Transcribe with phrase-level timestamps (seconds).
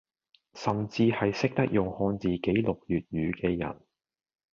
[0.55, 3.79] 甚至係識得用漢字記錄粵語嘅人